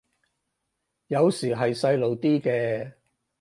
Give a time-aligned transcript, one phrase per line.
[1.09, 2.93] 有時係細路啲嘅